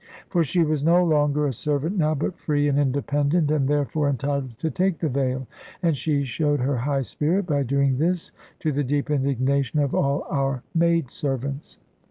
For 0.29 0.43
she 0.43 0.63
was 0.63 0.83
no 0.83 1.05
longer 1.05 1.45
a 1.45 1.53
servant 1.53 1.95
now, 1.95 2.15
but 2.15 2.35
free 2.35 2.67
and 2.67 2.79
independent, 2.79 3.51
and 3.51 3.67
therefore 3.67 4.09
entitled 4.09 4.57
to 4.57 4.71
take 4.71 4.97
the 4.97 5.09
veil, 5.09 5.45
and 5.83 5.95
she 5.95 6.23
showed 6.23 6.59
her 6.59 6.77
high 6.77 7.03
spirit 7.03 7.45
by 7.45 7.61
doing 7.61 7.99
this, 7.99 8.31
to 8.61 8.71
the 8.71 8.83
deep 8.83 9.11
indignation 9.11 9.77
of 9.79 9.93
all 9.93 10.25
our 10.27 10.63
maid 10.73 11.11
servants. 11.11 11.77